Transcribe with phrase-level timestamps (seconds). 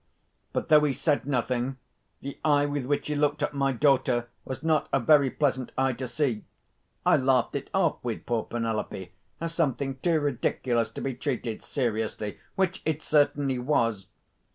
[0.51, 1.77] But, though he said nothing,
[2.21, 5.93] the eye with which he looked at my daughter was not a very pleasant eye
[5.93, 6.43] to see.
[7.05, 12.81] I laughed it off with poor Penelope, as something too ridiculous to be treated seriously—which
[12.83, 14.09] it certainly was.